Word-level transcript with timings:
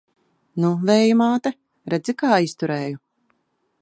Nu, 0.63 0.71
Vēja 0.89 1.19
māte, 1.19 1.53
redzi, 1.93 2.17
kā 2.23 2.41
izturēju! 2.47 2.99